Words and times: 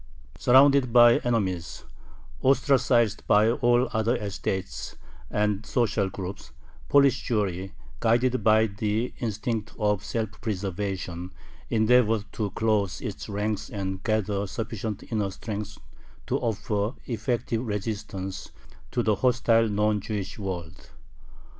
Surrounded 0.35 0.91
by 0.91 1.19
enemies, 1.19 1.83
ostracized 2.41 3.21
by 3.27 3.51
all 3.51 3.87
other 3.93 4.15
estates 4.15 4.95
and 5.29 5.63
social 5.63 6.09
groups, 6.09 6.51
Polish 6.89 7.21
Jewry, 7.23 7.73
guided 7.99 8.43
by 8.43 8.65
the 8.65 9.13
instinct 9.19 9.73
of 9.77 10.03
self 10.03 10.31
preservation, 10.41 11.29
endeavored 11.69 12.25
to 12.33 12.49
close 12.49 12.99
its 12.99 13.29
ranks 13.29 13.69
and 13.69 14.01
gather 14.01 14.47
sufficient 14.47 15.03
inner 15.11 15.29
strength 15.29 15.77
to 16.25 16.37
offer 16.39 16.95
effective 17.05 17.63
resistance 17.67 18.49
to 18.89 19.03
the 19.03 19.17
hostile 19.17 19.69
non 19.69 19.99
Jewish 20.01 20.39
world. 20.39 20.89